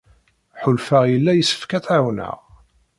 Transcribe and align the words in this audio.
Ḥulfaɣ 0.61 1.03
yella 1.11 1.31
yessefk 1.35 1.71
ad 1.73 1.81
tt-ɛawneɣ. 1.83 2.37